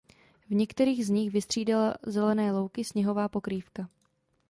V 0.49 0.53
některých 0.55 1.05
z 1.05 1.09
nich 1.09 1.31
vystřídala 1.33 1.95
zelené 2.07 2.51
louky 2.51 2.83
sněhová 2.83 3.29
pokrývka. 3.29 3.87